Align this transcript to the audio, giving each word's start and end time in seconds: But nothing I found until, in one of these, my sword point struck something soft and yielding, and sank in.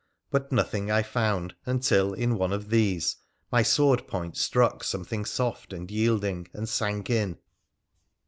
But 0.31 0.51
nothing 0.51 0.89
I 0.89 1.03
found 1.03 1.53
until, 1.63 2.13
in 2.13 2.35
one 2.35 2.51
of 2.51 2.71
these, 2.71 3.17
my 3.51 3.61
sword 3.61 4.07
point 4.07 4.35
struck 4.35 4.83
something 4.83 5.25
soft 5.25 5.73
and 5.73 5.91
yielding, 5.91 6.47
and 6.53 6.67
sank 6.67 7.11
in. 7.11 7.37